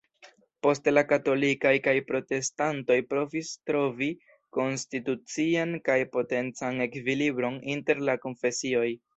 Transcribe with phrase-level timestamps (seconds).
[0.67, 4.09] Poste la katolikaj kaj protestantoj provis trovi
[4.59, 8.91] konstitucian kaj potencan ekvilibron inter la konfesioj.